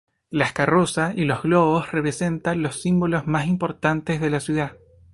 Las 0.31 0.51
carrozas 0.51 1.13
y 1.15 1.25
los 1.25 1.43
globos 1.43 1.91
representan 1.91 2.63
los 2.63 2.81
símbolos 2.81 3.27
más 3.27 3.45
importantes 3.45 4.19
de 4.19 4.31
la 4.31 4.39
ciudad. 4.39 4.71